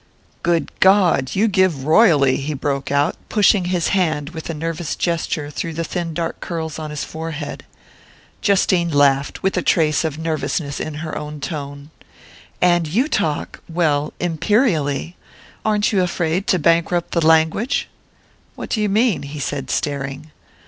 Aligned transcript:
"Good 0.41 0.71
God! 0.79 1.35
You 1.35 1.47
give 1.47 1.83
royally!" 1.85 2.37
he 2.37 2.55
broke 2.55 2.91
out, 2.91 3.17
pushing 3.29 3.65
his 3.65 3.89
hand 3.89 4.31
with 4.31 4.49
a 4.49 4.53
nervous 4.55 4.95
gesture 4.95 5.51
through 5.51 5.73
the 5.73 5.83
thin 5.83 6.15
dark 6.15 6.39
curls 6.39 6.79
on 6.79 6.89
his 6.89 7.03
forehead. 7.03 7.65
Justine 8.41 8.89
laughed, 8.89 9.43
with 9.43 9.57
a 9.57 9.61
trace 9.61 10.03
of 10.03 10.17
nervousness 10.17 10.79
in 10.79 10.95
her 11.05 11.15
own 11.15 11.39
tone. 11.39 11.91
"And 12.59 12.87
you 12.87 13.07
talk 13.07 13.61
well, 13.69 14.11
imperially! 14.19 15.17
Aren't 15.63 15.93
you 15.93 16.01
afraid 16.01 16.47
to 16.47 16.57
bankrupt 16.57 17.11
the 17.11 17.23
language?" 17.23 17.87
"What 18.55 18.71
do 18.71 18.81
you 18.81 18.89
mean?" 18.89 19.21
he 19.21 19.39
said, 19.39 19.69
staring. 19.69 20.31